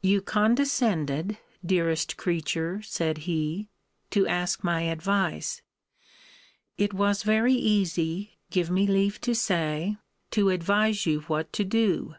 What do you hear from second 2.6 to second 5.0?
said he, to ask my